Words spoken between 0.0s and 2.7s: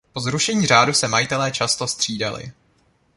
Po zrušení řádu se majitelé často střídali.